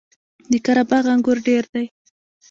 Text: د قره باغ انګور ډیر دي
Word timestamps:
د 0.51 0.53
قره 0.65 0.83
باغ 0.89 1.05
انګور 1.13 1.37
ډیر 1.47 1.63
دي 1.73 1.85